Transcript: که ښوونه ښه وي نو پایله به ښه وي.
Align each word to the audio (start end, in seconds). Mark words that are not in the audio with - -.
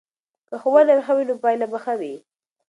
که 0.47 0.55
ښوونه 0.61 0.93
ښه 1.05 1.13
وي 1.17 1.23
نو 1.29 1.35
پایله 1.43 1.65
به 1.71 1.79
ښه 1.83 1.93
وي. 1.99 2.15